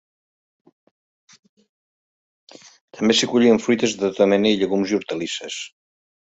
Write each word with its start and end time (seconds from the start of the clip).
També 2.97 3.19
s'hi 3.19 3.31
collien 3.35 3.63
fruites 3.69 3.97
de 4.03 4.05
tota 4.07 4.31
mena 4.35 4.55
i 4.57 4.63
llegums 4.63 4.97
i 4.97 5.01
hortalisses. 5.01 5.63